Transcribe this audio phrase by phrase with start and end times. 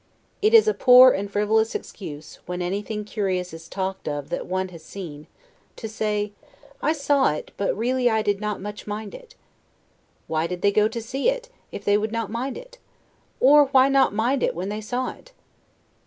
[0.41, 4.69] It is a poor and frivolous excuse, when anything curious is talked of that one
[4.69, 5.27] has seen,
[5.75, 6.31] to say,
[6.81, 9.35] I SAW IT, BUT REALLY I DID NOT MUCH MIND IT.
[10.25, 12.79] Why did they go to see it, if they would not mind it?
[13.39, 15.33] or why not mind it when they saw it?